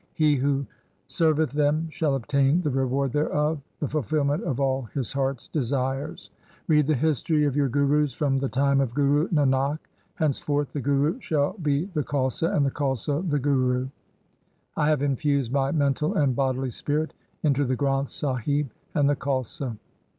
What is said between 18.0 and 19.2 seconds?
Sahib and the